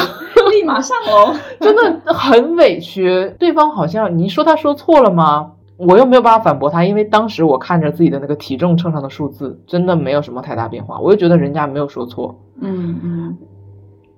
[0.51, 1.33] 立马上楼。
[1.61, 3.33] 真的很委屈。
[3.39, 5.53] 对方好像你说他说错了吗？
[5.79, 12.37] 我又没有办法反驳他，因为当时我看着自己的那个体重秤上的数字，真的没有什么太大变化，我就觉得人家没有说错。
[12.61, 13.37] 嗯嗯，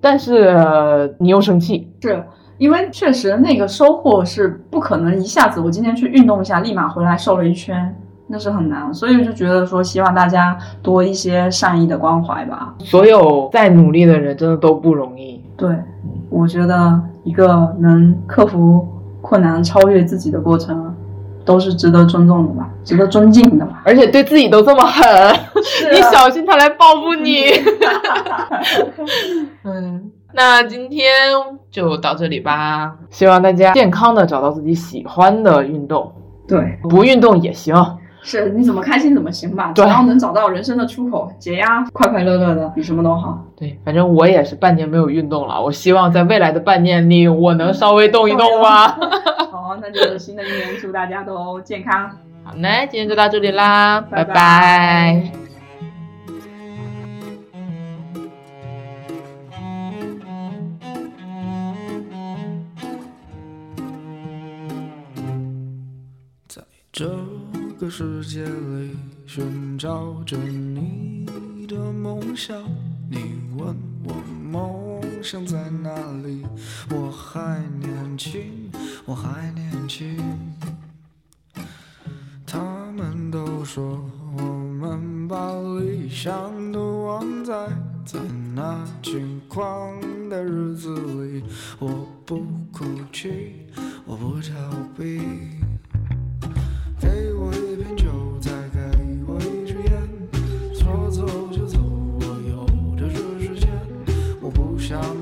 [0.00, 2.24] 但是呃你又生气，是
[2.56, 7.94] 因为确实那个收获是不可能一下子，我今天去运动一下，立马回来瘦了一圈，
[8.26, 8.92] 那是很难。
[8.94, 12.74] 所以就觉得说，希望大家多一些善意的关怀吧。
[12.78, 15.42] 所有在努力的人真的都不容易。
[15.56, 15.76] 对，
[16.30, 18.88] 我觉得一个能克服
[19.20, 20.94] 困难、超越自己的过程，
[21.50, 23.82] 都是值得尊重的吧，值得尊敬的吧。
[23.84, 25.04] 而且对自己都这么狠，
[25.64, 27.46] 是你小心他来报复你。
[29.66, 31.12] 嗯，那今天
[31.68, 32.94] 就到这里吧。
[33.10, 36.12] 希望大家健康的找到自己喜欢的运动，
[36.46, 37.74] 对，不运动也行。
[38.22, 43.42] 是你怎么开心怎么行吧，只要能找到人生的出口，解压，快快乐乐的，比什么都好。
[43.56, 48.96] 对，反正我也是半年没有运动了，我希望在未来的半年里，我能稍微动一动吧。
[49.70, 52.10] 好，那就新的一年祝大家都健康。
[52.42, 55.32] 好，那今天就到这里啦，拜拜拜
[66.48, 66.60] 在
[66.90, 67.08] 这
[67.78, 71.24] 个世界里寻找着你
[71.68, 72.56] 的梦想。
[73.08, 74.14] 你问我
[74.50, 75.94] 梦想在哪
[76.24, 76.44] 里？
[76.90, 78.70] 我还年轻，
[79.04, 80.16] 我还年轻。
[82.46, 82.58] 他
[82.96, 84.04] 们都说
[84.36, 87.68] 我们把理想都忘在
[88.04, 88.18] 在
[88.54, 91.44] 那轻狂的日子里。
[91.78, 93.66] 我不哭泣，
[94.04, 94.52] 我不逃
[94.96, 95.69] 避。
[104.92, 105.19] 我